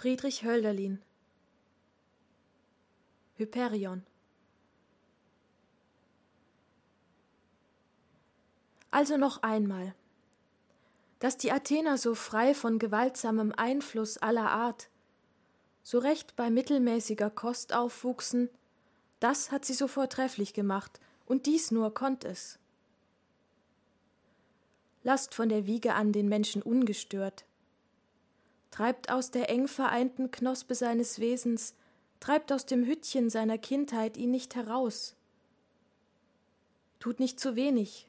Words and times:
Friedrich 0.00 0.44
Hölderlin 0.44 0.98
Hyperion 3.36 4.02
Also 8.90 9.18
noch 9.18 9.42
einmal. 9.42 9.94
Dass 11.18 11.36
die 11.36 11.52
Athener 11.52 11.98
so 11.98 12.14
frei 12.14 12.54
von 12.54 12.78
gewaltsamem 12.78 13.52
Einfluss 13.54 14.16
aller 14.16 14.50
Art, 14.50 14.88
so 15.82 15.98
recht 15.98 16.34
bei 16.34 16.48
mittelmäßiger 16.48 17.28
Kost 17.28 17.74
aufwuchsen, 17.74 18.48
das 19.18 19.52
hat 19.52 19.66
sie 19.66 19.74
so 19.74 19.86
vortrefflich 19.86 20.54
gemacht, 20.54 20.98
und 21.26 21.44
dies 21.44 21.70
nur 21.70 21.92
konnt 21.92 22.24
es. 22.24 22.58
Lasst 25.02 25.34
von 25.34 25.50
der 25.50 25.66
Wiege 25.66 25.92
an 25.92 26.12
den 26.12 26.30
Menschen 26.30 26.62
ungestört, 26.62 27.44
treibt 28.70 29.10
aus 29.10 29.30
der 29.30 29.50
eng 29.50 29.68
vereinten 29.68 30.30
Knospe 30.30 30.74
seines 30.74 31.18
Wesens, 31.20 31.74
treibt 32.20 32.52
aus 32.52 32.66
dem 32.66 32.84
Hüttchen 32.84 33.30
seiner 33.30 33.58
Kindheit 33.58 34.16
ihn 34.16 34.30
nicht 34.30 34.54
heraus. 34.54 35.16
Tut 36.98 37.18
nicht 37.18 37.40
zu 37.40 37.56
wenig, 37.56 38.08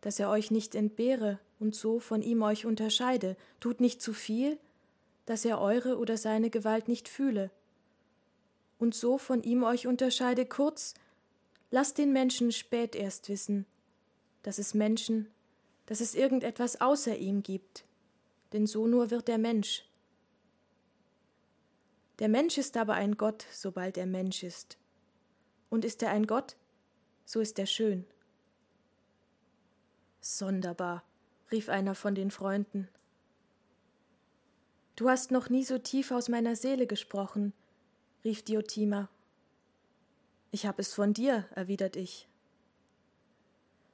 dass 0.00 0.18
er 0.18 0.30
euch 0.30 0.50
nicht 0.50 0.74
entbehre 0.74 1.38
und 1.58 1.74
so 1.74 1.98
von 1.98 2.22
ihm 2.22 2.42
euch 2.42 2.66
unterscheide, 2.66 3.36
tut 3.60 3.80
nicht 3.80 4.00
zu 4.00 4.12
viel, 4.12 4.58
dass 5.26 5.44
er 5.44 5.60
eure 5.60 5.98
oder 5.98 6.16
seine 6.16 6.50
Gewalt 6.50 6.88
nicht 6.88 7.08
fühle, 7.08 7.50
und 8.78 8.94
so 8.94 9.18
von 9.18 9.42
ihm 9.42 9.64
euch 9.64 9.86
unterscheide, 9.86 10.46
kurz, 10.46 10.94
lasst 11.70 11.98
den 11.98 12.12
Menschen 12.12 12.52
spät 12.52 12.94
erst 12.94 13.28
wissen, 13.28 13.66
dass 14.42 14.58
es 14.58 14.74
Menschen, 14.74 15.28
dass 15.86 16.00
es 16.00 16.14
irgendetwas 16.14 16.80
außer 16.80 17.16
ihm 17.16 17.42
gibt, 17.42 17.84
denn 18.52 18.66
so 18.66 18.86
nur 18.86 19.10
wird 19.10 19.28
der 19.28 19.38
Mensch. 19.38 19.84
Der 22.18 22.28
Mensch 22.28 22.58
ist 22.58 22.76
aber 22.76 22.94
ein 22.94 23.16
Gott, 23.16 23.46
sobald 23.52 23.96
er 23.96 24.06
Mensch 24.06 24.42
ist. 24.42 24.76
Und 25.70 25.84
ist 25.84 26.02
er 26.02 26.10
ein 26.10 26.26
Gott, 26.26 26.56
so 27.24 27.40
ist 27.40 27.58
er 27.58 27.66
schön. 27.66 28.06
Sonderbar, 30.20 31.04
rief 31.52 31.68
einer 31.68 31.94
von 31.94 32.14
den 32.14 32.30
Freunden. 32.30 32.88
Du 34.96 35.08
hast 35.08 35.30
noch 35.30 35.48
nie 35.48 35.62
so 35.62 35.78
tief 35.78 36.10
aus 36.10 36.28
meiner 36.28 36.56
Seele 36.56 36.88
gesprochen, 36.88 37.52
rief 38.24 38.42
Diotima. 38.42 39.08
Ich 40.50 40.66
hab 40.66 40.80
es 40.80 40.92
von 40.92 41.14
dir, 41.14 41.46
erwidert 41.54 41.94
ich. 41.94 42.28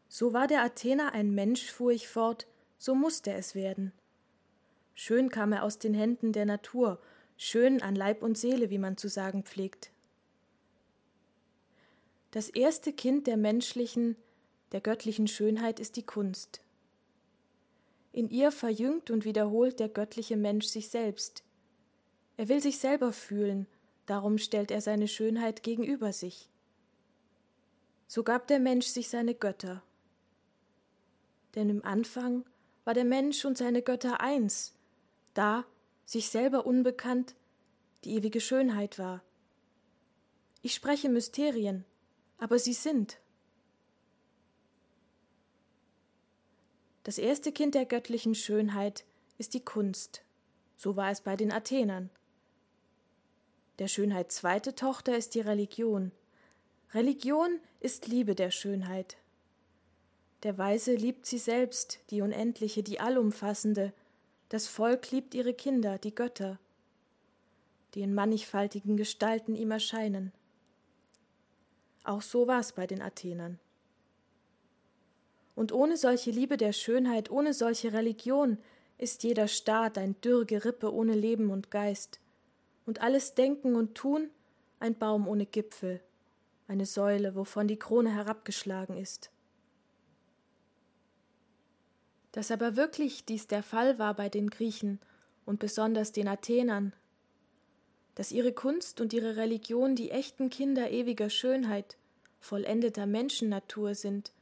So 0.08 0.32
war 0.32 0.46
der 0.46 0.62
Athener 0.62 1.12
ein 1.12 1.34
Mensch, 1.34 1.70
fuhr 1.70 1.90
ich 1.90 2.08
fort, 2.08 2.46
so 2.78 2.94
musste 2.94 3.32
es 3.32 3.54
werden. 3.54 3.92
Schön 4.94 5.28
kam 5.28 5.52
er 5.52 5.64
aus 5.64 5.78
den 5.78 5.92
Händen 5.92 6.32
der 6.32 6.46
Natur, 6.46 7.00
schön 7.36 7.82
an 7.82 7.94
Leib 7.94 8.22
und 8.22 8.38
Seele, 8.38 8.70
wie 8.70 8.78
man 8.78 8.96
zu 8.96 9.08
sagen 9.08 9.42
pflegt. 9.44 9.90
Das 12.30 12.48
erste 12.48 12.92
Kind 12.92 13.26
der 13.26 13.36
menschlichen, 13.36 14.16
der 14.72 14.80
göttlichen 14.80 15.28
Schönheit 15.28 15.78
ist 15.78 15.96
die 15.96 16.02
Kunst. 16.02 16.62
In 18.12 18.28
ihr 18.28 18.50
verjüngt 18.50 19.10
und 19.10 19.24
wiederholt 19.24 19.80
der 19.80 19.88
göttliche 19.88 20.36
Mensch 20.36 20.66
sich 20.66 20.88
selbst. 20.88 21.42
Er 22.36 22.48
will 22.48 22.60
sich 22.60 22.78
selber 22.78 23.12
fühlen, 23.12 23.66
darum 24.06 24.38
stellt 24.38 24.70
er 24.70 24.80
seine 24.80 25.08
Schönheit 25.08 25.62
gegenüber 25.62 26.12
sich. 26.12 26.48
So 28.06 28.22
gab 28.22 28.46
der 28.48 28.60
Mensch 28.60 28.86
sich 28.86 29.08
seine 29.08 29.34
Götter. 29.34 29.82
Denn 31.54 31.70
im 31.70 31.84
Anfang 31.84 32.44
war 32.84 32.94
der 32.94 33.04
Mensch 33.04 33.44
und 33.44 33.56
seine 33.56 33.82
Götter 33.82 34.20
eins, 34.20 34.74
da, 35.34 35.64
sich 36.04 36.28
selber 36.28 36.66
unbekannt, 36.66 37.34
die 38.04 38.14
ewige 38.14 38.40
Schönheit 38.40 38.98
war. 38.98 39.22
Ich 40.62 40.74
spreche 40.74 41.08
Mysterien, 41.08 41.84
aber 42.38 42.58
sie 42.58 42.72
sind. 42.72 43.18
Das 47.02 47.18
erste 47.18 47.52
Kind 47.52 47.74
der 47.74 47.84
göttlichen 47.84 48.34
Schönheit 48.34 49.04
ist 49.36 49.54
die 49.54 49.64
Kunst. 49.64 50.22
So 50.76 50.96
war 50.96 51.10
es 51.10 51.20
bei 51.20 51.36
den 51.36 51.52
Athenern. 51.52 52.10
Der 53.78 53.88
Schönheit 53.88 54.32
zweite 54.32 54.74
Tochter 54.74 55.16
ist 55.16 55.34
die 55.34 55.40
Religion. 55.40 56.12
Religion 56.94 57.58
ist 57.80 58.06
Liebe 58.06 58.34
der 58.34 58.50
Schönheit. 58.50 59.16
Der 60.44 60.56
Weise 60.58 60.94
liebt 60.94 61.26
sie 61.26 61.38
selbst, 61.38 61.98
die 62.10 62.22
Unendliche, 62.22 62.82
die 62.82 63.00
Allumfassende. 63.00 63.92
Das 64.48 64.66
Volk 64.66 65.10
liebt 65.10 65.34
ihre 65.34 65.54
Kinder, 65.54 65.98
die 65.98 66.14
Götter, 66.14 66.58
die 67.94 68.02
in 68.02 68.14
mannigfaltigen 68.14 68.96
Gestalten 68.96 69.54
ihm 69.54 69.70
erscheinen. 69.70 70.32
Auch 72.04 72.22
so 72.22 72.46
war 72.46 72.60
es 72.60 72.72
bei 72.72 72.86
den 72.86 73.00
Athenern. 73.00 73.58
Und 75.54 75.72
ohne 75.72 75.96
solche 75.96 76.30
Liebe 76.30 76.56
der 76.56 76.72
Schönheit, 76.72 77.30
ohne 77.30 77.54
solche 77.54 77.92
Religion, 77.92 78.58
ist 78.98 79.22
jeder 79.22 79.48
Staat 79.48 79.98
ein 79.98 80.20
dürr 80.20 80.44
Gerippe 80.44 80.92
ohne 80.92 81.14
Leben 81.14 81.50
und 81.50 81.70
Geist, 81.70 82.20
und 82.86 83.00
alles 83.00 83.34
Denken 83.34 83.76
und 83.76 83.94
Tun 83.94 84.30
ein 84.78 84.98
Baum 84.98 85.26
ohne 85.26 85.46
Gipfel, 85.46 86.00
eine 86.68 86.84
Säule, 86.84 87.34
wovon 87.34 87.66
die 87.66 87.78
Krone 87.78 88.12
herabgeschlagen 88.12 88.98
ist. 88.98 89.30
Dass 92.34 92.50
aber 92.50 92.74
wirklich 92.74 93.24
dies 93.24 93.46
der 93.46 93.62
Fall 93.62 94.00
war 94.00 94.14
bei 94.14 94.28
den 94.28 94.50
Griechen 94.50 94.98
und 95.46 95.60
besonders 95.60 96.10
den 96.10 96.26
Athenern, 96.26 96.92
dass 98.16 98.32
ihre 98.32 98.52
Kunst 98.52 99.00
und 99.00 99.12
ihre 99.12 99.36
Religion 99.36 99.94
die 99.94 100.10
echten 100.10 100.50
Kinder 100.50 100.90
ewiger 100.90 101.30
Schönheit, 101.30 101.96
vollendeter 102.40 103.06
Menschennatur 103.06 103.94
sind, 103.94 104.32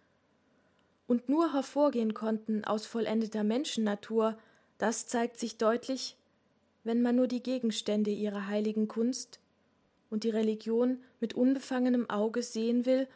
und 1.06 1.28
nur 1.28 1.52
hervorgehen 1.52 2.14
konnten 2.14 2.64
aus 2.64 2.86
vollendeter 2.86 3.44
Menschennatur, 3.44 4.38
das 4.78 5.06
zeigt 5.06 5.38
sich 5.38 5.58
deutlich, 5.58 6.16
wenn 6.84 7.02
man 7.02 7.16
nur 7.16 7.26
die 7.26 7.42
Gegenstände 7.42 8.10
ihrer 8.10 8.46
heiligen 8.46 8.88
Kunst 8.88 9.38
und 10.08 10.24
die 10.24 10.30
Religion 10.30 11.02
mit 11.20 11.34
unbefangenem 11.34 12.08
Auge 12.08 12.42
sehen 12.42 12.86
will, 12.86 13.06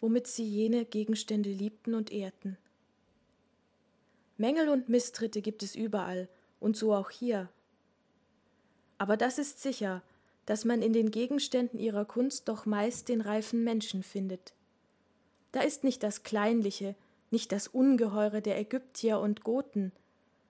womit 0.00 0.26
sie 0.26 0.44
jene 0.44 0.84
Gegenstände 0.84 1.50
liebten 1.50 1.94
und 1.94 2.10
ehrten. 2.10 2.58
Mängel 4.36 4.68
und 4.68 4.88
Misstritte 4.88 5.40
gibt 5.42 5.62
es 5.62 5.74
überall, 5.74 6.28
und 6.60 6.76
so 6.76 6.94
auch 6.94 7.10
hier. 7.10 7.48
Aber 8.98 9.16
das 9.16 9.38
ist 9.38 9.62
sicher, 9.62 10.02
dass 10.46 10.64
man 10.64 10.82
in 10.82 10.92
den 10.92 11.10
Gegenständen 11.10 11.78
ihrer 11.78 12.04
Kunst 12.04 12.48
doch 12.48 12.66
meist 12.66 13.08
den 13.08 13.20
reifen 13.20 13.64
Menschen 13.64 14.02
findet. 14.02 14.54
Da 15.52 15.60
ist 15.60 15.84
nicht 15.84 16.02
das 16.02 16.22
Kleinliche, 16.22 16.94
nicht 17.30 17.52
das 17.52 17.68
Ungeheure 17.68 18.40
der 18.42 18.58
Ägyptier 18.58 19.18
und 19.18 19.42
Goten, 19.42 19.92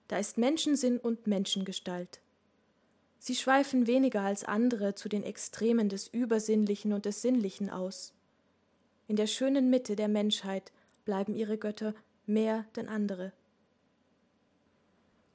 da 0.09 0.19
ist 0.19 0.39
Menschensinn 0.39 0.99
und 0.99 1.27
Menschengestalt. 1.27 2.21
Sie 3.19 3.35
schweifen 3.35 3.87
weniger 3.87 4.21
als 4.21 4.45
andere 4.45 4.95
zu 4.95 5.09
den 5.09 5.25
Extremen 5.25 5.89
des 5.89 6.07
Übersinnlichen 6.07 6.93
und 6.93 7.07
des 7.07 7.23
Sinnlichen 7.23 7.71
aus. 7.71 8.13
In 9.09 9.17
der 9.17 9.27
schönen 9.27 9.71
Mitte 9.71 9.97
der 9.97 10.09
Menschheit 10.09 10.71
bleiben 11.05 11.35
ihre 11.35 11.59
Götter 11.59 11.95
mehr 12.27 12.67
denn 12.77 12.89
andere. 12.89 13.33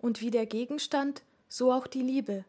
Und 0.02 0.20
wie 0.20 0.32
der 0.32 0.48
Gegenstand, 0.48 1.22
so 1.48 1.72
auch 1.72 1.86
die 1.86 2.02
Liebe, 2.02 2.44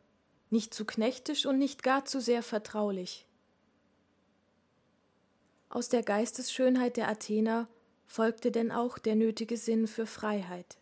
nicht 0.48 0.72
zu 0.72 0.86
knechtisch 0.86 1.44
und 1.44 1.58
nicht 1.58 1.82
gar 1.82 2.06
zu 2.06 2.18
sehr 2.18 2.42
vertraulich. 2.42 3.26
Aus 5.68 5.91
der 5.91 6.02
Geistesschönheit 6.02 6.96
der 6.96 7.08
Athener 7.08 7.68
folgte 8.06 8.52
denn 8.52 8.72
auch 8.72 8.96
der 8.96 9.16
nötige 9.16 9.58
Sinn 9.58 9.86
für 9.86 10.06
Freiheit. 10.06 10.78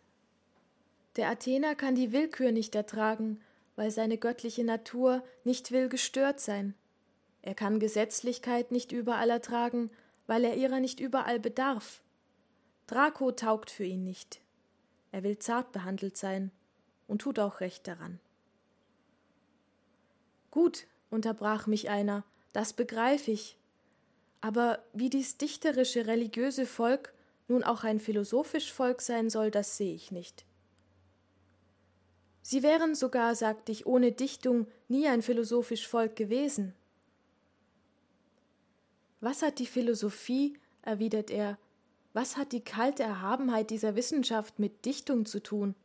Der 1.17 1.29
Athener 1.29 1.75
kann 1.75 1.95
die 1.95 2.13
Willkür 2.13 2.53
nicht 2.53 2.73
ertragen, 2.73 3.41
weil 3.75 3.91
seine 3.91 4.17
göttliche 4.17 4.63
Natur 4.63 5.23
nicht 5.43 5.71
will 5.71 5.89
gestört 5.89 6.39
sein. 6.39 6.73
Er 7.41 7.53
kann 7.53 7.81
Gesetzlichkeit 7.81 8.71
nicht 8.71 8.93
überall 8.93 9.29
ertragen, 9.29 9.89
weil 10.25 10.45
er 10.45 10.55
ihrer 10.55 10.79
nicht 10.79 11.01
überall 11.01 11.39
bedarf. 11.39 12.01
Draco 12.87 13.33
taugt 13.33 13.71
für 13.71 13.83
ihn 13.83 14.05
nicht. 14.05 14.39
Er 15.11 15.23
will 15.23 15.37
zart 15.37 15.73
behandelt 15.73 16.15
sein 16.15 16.51
und 17.11 17.19
tut 17.21 17.39
auch 17.39 17.59
recht 17.59 17.89
daran. 17.89 18.21
Gut, 20.49 20.87
unterbrach 21.09 21.67
mich 21.67 21.89
einer, 21.89 22.23
das 22.53 22.71
begreif 22.71 23.27
ich. 23.27 23.57
Aber 24.39 24.79
wie 24.93 25.09
dies 25.09 25.35
dichterische 25.35 26.07
religiöse 26.07 26.65
Volk 26.65 27.13
nun 27.49 27.65
auch 27.65 27.83
ein 27.83 27.99
philosophisch 27.99 28.71
Volk 28.71 29.01
sein 29.01 29.29
soll, 29.29 29.51
das 29.51 29.75
sehe 29.75 29.93
ich 29.93 30.13
nicht. 30.13 30.45
Sie 32.43 32.63
wären 32.63 32.95
sogar, 32.95 33.35
sagte 33.35 33.73
ich, 33.73 33.85
ohne 33.85 34.13
Dichtung 34.13 34.65
nie 34.87 35.05
ein 35.09 35.21
philosophisch 35.21 35.89
Volk 35.89 36.15
gewesen. 36.15 36.73
Was 39.19 39.41
hat 39.41 39.59
die 39.59 39.67
Philosophie, 39.67 40.57
erwidert 40.81 41.29
er, 41.29 41.57
was 42.13 42.37
hat 42.37 42.53
die 42.53 42.63
kalte 42.63 43.03
Erhabenheit 43.03 43.69
dieser 43.69 43.97
Wissenschaft 43.97 44.59
mit 44.59 44.85
Dichtung 44.85 45.25
zu 45.25 45.43
tun? 45.43 45.75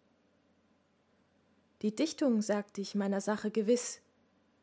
Die 1.83 1.95
Dichtung, 1.95 2.41
sagte 2.41 2.81
ich, 2.81 2.95
meiner 2.95 3.21
Sache 3.21 3.51
gewiss, 3.51 4.01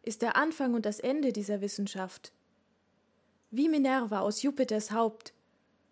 ist 0.02 0.22
der 0.22 0.36
Anfang 0.36 0.74
und 0.74 0.86
das 0.86 1.00
Ende 1.00 1.32
dieser 1.32 1.62
Wissenschaft. 1.62 2.34
Wie 3.52 3.70
Minerva 3.70 4.20
aus 4.20 4.42
Jupiters 4.42 4.92
Haupt 4.92 5.34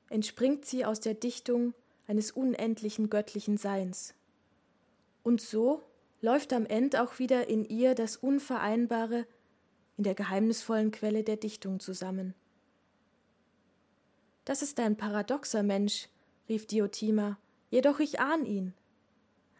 entspringt 0.09 0.65
sie 0.65 0.83
aus 0.83 0.99
der 0.99 1.13
Dichtung 1.13 1.73
eines 2.07 2.31
unendlichen 2.31 3.09
göttlichen 3.09 3.57
Seins. 3.57 4.15
Und 5.23 5.41
so 5.41 5.83
läuft 6.21 6.53
am 6.53 6.65
Ende 6.65 7.03
auch 7.03 7.19
wieder 7.19 7.47
in 7.47 7.63
ihr 7.65 7.95
das 7.95 8.17
Unvereinbare 8.17 9.25
in 9.97 10.03
der 10.03 10.15
geheimnisvollen 10.15 10.91
Quelle 10.91 11.23
der 11.23 11.37
Dichtung 11.37 11.79
zusammen. 11.79 12.33
Das 14.43 14.61
ist 14.61 14.79
ein 14.79 14.97
paradoxer 14.97 15.61
Mensch, 15.61 16.09
rief 16.49 16.65
Diotima, 16.65 17.37
jedoch 17.69 17.99
ich 17.99 18.19
ahn 18.19 18.45
ihn. 18.45 18.73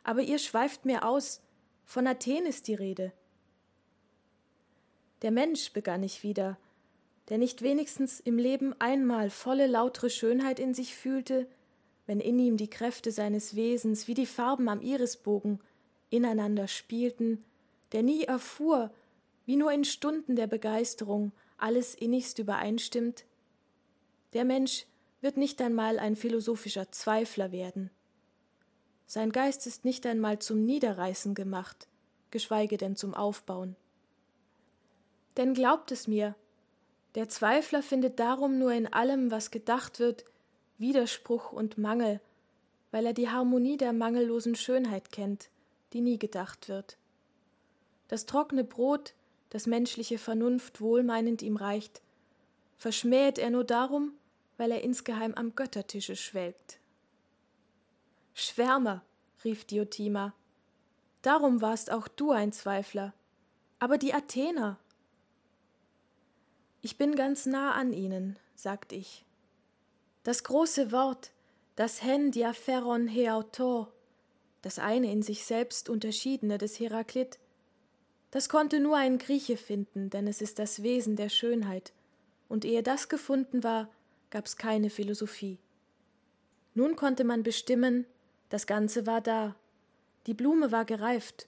Aber 0.03 0.21
ihr 0.21 0.39
schweift 0.39 0.85
mir 0.85 1.05
aus, 1.05 1.41
von 1.85 2.07
Athen 2.07 2.45
ist 2.45 2.67
die 2.67 2.75
Rede. 2.75 3.11
Der 5.21 5.31
Mensch, 5.31 5.71
begann 5.73 6.03
ich 6.03 6.23
wieder, 6.23 6.57
der 7.29 7.37
nicht 7.37 7.61
wenigstens 7.61 8.19
im 8.19 8.37
Leben 8.37 8.73
einmal 8.79 9.29
volle 9.29 9.67
lautere 9.67 10.09
Schönheit 10.09 10.59
in 10.59 10.73
sich 10.73 10.95
fühlte, 10.95 11.47
wenn 12.07 12.19
in 12.19 12.39
ihm 12.39 12.57
die 12.57 12.69
Kräfte 12.69 13.11
seines 13.11 13.55
Wesens 13.55 14.07
wie 14.07 14.13
die 14.13 14.25
Farben 14.25 14.67
am 14.67 14.81
Irisbogen 14.81 15.59
ineinander 16.09 16.67
spielten, 16.67 17.43
der 17.91 18.03
nie 18.03 18.23
erfuhr, 18.23 18.91
wie 19.45 19.55
nur 19.55 19.71
in 19.71 19.85
Stunden 19.85 20.35
der 20.35 20.47
Begeisterung 20.47 21.31
alles 21.57 21.95
innigst 21.95 22.39
übereinstimmt, 22.39 23.25
der 24.33 24.45
Mensch 24.45 24.85
wird 25.21 25.37
nicht 25.37 25.61
einmal 25.61 25.99
ein 25.99 26.15
philosophischer 26.15 26.91
Zweifler 26.91 27.51
werden. 27.51 27.91
Sein 29.13 29.33
Geist 29.33 29.67
ist 29.67 29.83
nicht 29.83 30.05
einmal 30.05 30.39
zum 30.39 30.63
Niederreißen 30.63 31.35
gemacht, 31.35 31.89
geschweige 32.29 32.77
denn 32.77 32.95
zum 32.95 33.13
Aufbauen. 33.13 33.75
Denn 35.35 35.53
glaubt 35.53 35.91
es 35.91 36.07
mir, 36.07 36.33
der 37.15 37.27
Zweifler 37.27 37.83
findet 37.83 38.21
darum 38.21 38.57
nur 38.57 38.71
in 38.71 38.87
allem, 38.87 39.29
was 39.29 39.51
gedacht 39.51 39.99
wird, 39.99 40.23
Widerspruch 40.77 41.51
und 41.51 41.77
Mangel, 41.77 42.21
weil 42.91 43.05
er 43.05 43.11
die 43.11 43.27
Harmonie 43.27 43.75
der 43.75 43.91
mangellosen 43.91 44.55
Schönheit 44.55 45.11
kennt, 45.11 45.49
die 45.91 45.99
nie 45.99 46.17
gedacht 46.17 46.69
wird. 46.69 46.95
Das 48.07 48.25
trockene 48.25 48.63
Brot, 48.63 49.13
das 49.49 49.67
menschliche 49.67 50.19
Vernunft 50.19 50.79
wohlmeinend 50.79 51.41
ihm 51.41 51.57
reicht, 51.57 52.01
verschmäht 52.77 53.39
er 53.39 53.49
nur 53.49 53.65
darum, 53.65 54.13
weil 54.55 54.71
er 54.71 54.85
insgeheim 54.85 55.33
am 55.33 55.53
Göttertische 55.53 56.15
schwelgt. 56.15 56.80
Schwärmer, 58.33 59.03
rief 59.43 59.65
Diotima, 59.65 60.33
darum 61.21 61.61
warst 61.61 61.91
auch 61.91 62.07
du 62.07 62.31
ein 62.31 62.51
Zweifler, 62.51 63.13
aber 63.79 63.97
die 63.97 64.13
Athener. 64.13 64.77
Ich 66.81 66.97
bin 66.97 67.15
ganz 67.15 67.45
nah 67.45 67.73
an 67.73 67.93
ihnen, 67.93 68.39
sagt 68.55 68.91
ich. 68.91 69.25
Das 70.23 70.43
große 70.43 70.91
Wort, 70.91 71.31
das 71.75 72.03
hen 72.03 72.31
diapheron 72.31 73.09
heautor, 73.09 73.91
das 74.61 74.79
eine 74.79 75.11
in 75.11 75.23
sich 75.23 75.45
selbst 75.45 75.89
unterschiedene 75.89 76.57
des 76.57 76.79
Heraklit, 76.79 77.39
das 78.31 78.47
konnte 78.47 78.79
nur 78.79 78.95
ein 78.97 79.17
Grieche 79.17 79.57
finden, 79.57 80.09
denn 80.09 80.25
es 80.25 80.41
ist 80.41 80.57
das 80.57 80.83
Wesen 80.83 81.15
der 81.15 81.29
Schönheit, 81.29 81.91
und 82.47 82.65
ehe 82.65 82.83
das 82.83 83.09
gefunden 83.09 83.63
war, 83.63 83.89
gab's 84.29 84.55
keine 84.55 84.89
Philosophie. 84.89 85.57
Nun 86.73 86.95
konnte 86.95 87.23
man 87.23 87.43
bestimmen, 87.43 88.05
das 88.51 88.67
Ganze 88.67 89.07
war 89.07 89.21
da, 89.21 89.55
die 90.27 90.33
Blume 90.33 90.73
war 90.73 90.83
gereift, 90.83 91.47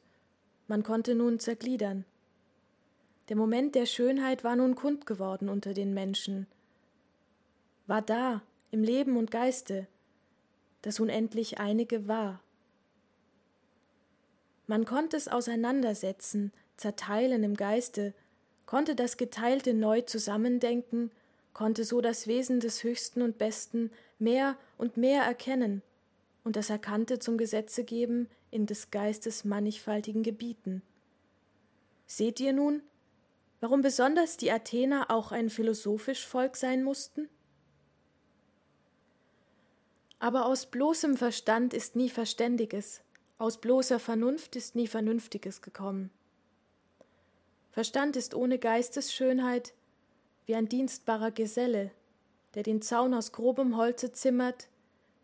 man 0.69 0.83
konnte 0.83 1.15
nun 1.15 1.38
zergliedern. 1.38 2.05
Der 3.27 3.35
Moment 3.35 3.75
der 3.75 3.85
Schönheit 3.85 4.45
war 4.45 4.55
nun 4.55 4.75
kund 4.75 5.05
geworden 5.05 5.50
unter 5.50 5.73
den 5.73 5.94
Menschen, 5.94 6.47
war 7.88 8.01
da, 8.01 8.41
im 8.71 8.83
Leben 8.83 9.17
und 9.17 9.31
Geiste, 9.31 9.85
das 10.81 11.01
unendlich 11.01 11.59
einige 11.59 12.07
war. 12.07 12.39
Man 14.65 14.85
konnte 14.85 15.17
es 15.17 15.27
auseinandersetzen, 15.27 16.53
zerteilen 16.77 17.44
im 17.44 17.55
Geiste, 17.57 18.13
konnte 18.65 18.95
das 18.95 19.17
Geteilte 19.17 19.73
neu 19.73 20.01
zusammendenken, 20.01 21.11
konnte 21.53 21.83
so 21.83 22.00
das 22.00 22.27
Wesen 22.27 22.61
des 22.61 22.81
Höchsten 22.81 23.21
und 23.21 23.38
Besten 23.38 23.91
mehr 24.19 24.55
und 24.77 24.95
mehr 24.95 25.23
erkennen 25.23 25.81
und 26.44 26.56
das 26.56 26.69
Erkannte 26.69 27.19
zum 27.19 27.38
Gesetze 27.38 27.84
geben 27.84 28.30
in 28.51 28.66
des 28.66 28.92
Geistes 28.92 29.45
mannigfaltigen 29.45 30.24
Gebieten. 30.24 30.81
Seht 32.06 32.40
ihr 32.40 32.54
nun, 32.54 32.84
warum 33.60 33.81
besonders 33.81 34.38
die 34.38 34.51
Athener 34.51 35.10
auch 35.10 35.31
ein 35.31 35.50
philosophisch 35.50 36.28
Volk 36.28 36.57
sein 36.57 36.84
mussten? 36.84 37.30
Aber 40.19 40.45
aus 40.45 40.68
bloßem 40.68 41.18
Verstand 41.18 41.74
ist 41.74 41.95
nie 41.95 42.10
Verständiges, 42.10 43.01
aus 43.38 43.60
bloßer 43.60 44.00
Vernunft 44.00 44.56
ist 44.56 44.75
nie 44.75 44.88
Vernünftiges 44.88 45.62
gekommen. 45.62 46.12
Verstand 47.72 48.16
ist 48.16 48.36
ohne 48.36 48.60
Geistesschönheit 48.60 49.74
wie 50.46 50.56
ein 50.56 50.69
dienstbarer 50.69 51.31
Geselle, 51.31 51.92
der 52.54 52.63
den 52.63 52.81
Zaun 52.81 53.13
aus 53.13 53.31
grobem 53.31 53.75
Holze 53.75 54.12
zimmert, 54.12 54.68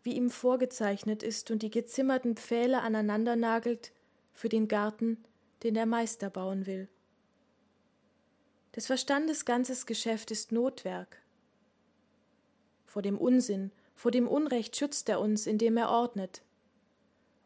wie 0.02 0.14
ihm 0.14 0.30
vorgezeichnet 0.30 1.22
ist 1.22 1.50
und 1.50 1.62
die 1.62 1.70
gezimmerten 1.70 2.36
Pfähle 2.36 2.80
aneinander 2.80 3.36
nagelt 3.36 3.92
für 4.32 4.48
den 4.48 4.68
Garten, 4.68 5.18
den 5.62 5.74
der 5.74 5.86
Meister 5.86 6.30
bauen 6.30 6.66
will. 6.66 6.88
Des 8.74 8.86
Verstandes 8.86 9.44
ganzes 9.44 9.84
Geschäft 9.84 10.30
ist 10.30 10.52
Notwerk. 10.52 11.20
Vor 12.86 13.02
dem 13.02 13.18
Unsinn, 13.18 13.72
vor 13.94 14.10
dem 14.10 14.26
Unrecht 14.26 14.76
schützt 14.76 15.08
er 15.08 15.20
uns, 15.20 15.46
indem 15.46 15.76
er 15.76 15.90
ordnet. 15.90 16.42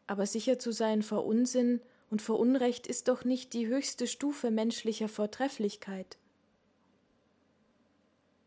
Aber 0.07 0.25
sicher 0.25 0.59
zu 0.59 0.71
sein 0.71 1.01
vor 1.01 1.25
Unsinn 1.25 1.81
und 2.09 2.21
vor 2.21 2.39
Unrecht 2.39 2.87
ist 2.87 3.07
doch 3.07 3.25
nicht 3.25 3.53
die 3.53 3.67
höchste 3.67 4.07
Stufe 4.07 4.51
menschlicher 4.51 5.09
Vortrefflichkeit. 5.09 6.17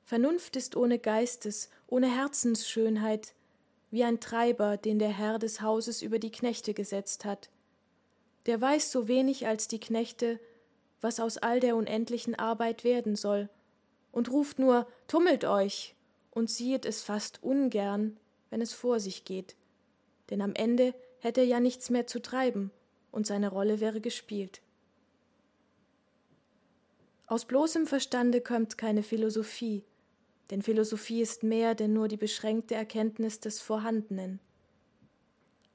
Vernunft 0.05 0.57
ist 0.57 0.75
ohne 0.75 0.99
Geistes, 0.99 1.69
ohne 1.87 2.11
Herzensschönheit, 2.11 3.35
wie 3.91 4.05
ein 4.05 4.21
Treiber, 4.21 4.77
den 4.77 4.99
der 4.99 5.09
Herr 5.11 5.39
des 5.39 5.61
Hauses 5.61 6.03
über 6.03 6.19
die 6.19 6.31
Knechte 6.31 6.75
gesetzt 6.75 7.25
hat. 7.25 7.51
Der 8.47 8.61
weiß 8.61 8.93
so 8.93 9.09
wenig 9.09 9.47
als 9.47 9.69
die 9.69 9.81
Knechte, 9.81 10.39
was 11.01 11.21
aus 11.21 11.39
all 11.39 11.61
der 11.61 11.77
unendlichen 11.77 12.35
Arbeit 12.35 12.85
werden 12.85 13.17
soll, 13.17 13.49
und 14.13 14.31
ruft 14.31 14.59
nur 14.59 14.87
Tummelt 15.07 15.45
euch 15.45 15.95
und 16.31 16.51
siehet 16.51 16.85
es 16.85 17.03
fast 17.03 17.43
ungern, 17.43 18.17
wenn 18.51 18.61
es 18.61 18.73
vor 18.73 19.01
sich 19.01 19.25
geht, 19.25 19.57
denn 20.31 20.43
am 20.43 20.55
Ende 20.55 20.95
hätte 21.21 21.41
er 21.41 21.47
ja 21.47 21.61
nichts 21.61 21.91
mehr 21.91 22.07
zu 22.07 22.21
treiben, 22.21 22.71
und 23.11 23.27
seine 23.27 23.49
Rolle 23.49 23.81
wäre 23.81 24.01
gespielt. 24.01 24.61
Aus 27.27 27.45
bloßem 27.45 27.87
Verstande 27.87 28.41
kömmt 28.41 28.79
keine 28.79 29.03
Philosophie, 29.03 29.85
denn 30.51 30.63
Philosophie 30.63 31.21
ist 31.21 31.43
mehr 31.43 31.75
denn 31.75 31.93
nur 31.93 32.09
die 32.09 32.17
beschränkte 32.17 32.75
Erkenntnis 32.75 33.41
des 33.41 33.61
Vorhandenen. 33.61 34.41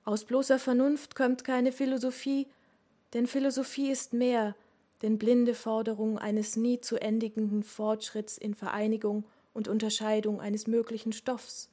Aus 0.05 0.25
bloßer 0.25 0.59
Vernunft 0.59 1.15
kömmt 1.15 1.43
keine 1.43 1.71
Philosophie, 1.71 2.47
denn 3.13 3.27
Philosophie 3.27 3.91
ist 3.91 4.13
mehr 4.13 4.55
denn 5.03 5.17
blinde 5.17 5.53
Forderung 5.53 6.17
eines 6.17 6.55
nie 6.55 6.79
zu 6.79 6.99
endigenden 6.99 7.63
Fortschritts 7.63 8.37
in 8.37 8.55
Vereinigung 8.55 9.25
und 9.53 9.67
Unterscheidung 9.67 10.39
eines 10.39 10.65
möglichen 10.65 11.11
Stoffs. 11.11 11.69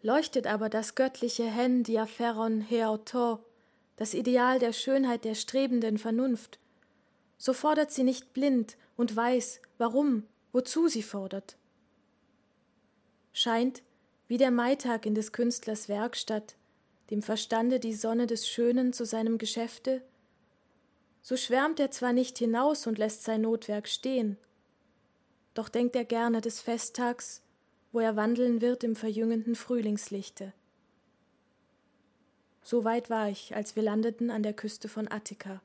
Leuchtet 0.00 0.46
aber 0.46 0.70
das 0.70 0.94
göttliche 0.94 1.44
Hen 1.44 1.82
Diapheron 1.82 2.68
Heautor, 2.70 3.44
das 3.96 4.14
Ideal 4.14 4.58
der 4.58 4.72
Schönheit 4.72 5.24
der 5.24 5.34
strebenden 5.34 5.98
Vernunft, 5.98 6.58
so 7.36 7.52
fordert 7.52 7.92
sie 7.92 8.04
nicht 8.04 8.32
blind 8.32 8.76
und 8.96 9.14
weiß, 9.14 9.60
warum, 9.76 10.24
wozu 10.52 10.88
sie 10.88 11.02
fordert. 11.02 11.56
Scheint, 13.32 13.82
wie 14.26 14.36
der 14.36 14.50
Maitag 14.50 15.06
in 15.06 15.14
des 15.14 15.32
Künstlers 15.32 15.88
Werkstatt, 15.88 16.56
dem 17.10 17.22
Verstande 17.22 17.80
die 17.80 17.94
Sonne 17.94 18.26
des 18.26 18.48
Schönen 18.48 18.92
zu 18.92 19.06
seinem 19.06 19.38
Geschäfte, 19.38 20.02
so 21.22 21.36
schwärmt 21.36 21.80
er 21.80 21.90
zwar 21.90 22.12
nicht 22.12 22.38
hinaus 22.38 22.86
und 22.86 22.98
lässt 22.98 23.24
sein 23.24 23.42
Notwerk 23.42 23.88
stehen, 23.88 24.36
doch 25.54 25.68
denkt 25.68 25.96
er 25.96 26.04
gerne 26.04 26.40
des 26.40 26.60
Festtags, 26.60 27.42
wo 27.92 28.00
er 28.00 28.16
wandeln 28.16 28.60
wird 28.60 28.84
im 28.84 28.94
verjüngenden 28.94 29.54
Frühlingslichte. 29.54 30.52
So 32.62 32.84
weit 32.84 33.08
war 33.08 33.28
ich, 33.30 33.56
als 33.56 33.76
wir 33.76 33.82
landeten 33.82 34.30
an 34.30 34.42
der 34.42 34.52
Küste 34.52 34.88
von 34.88 35.10
Attika. 35.10 35.62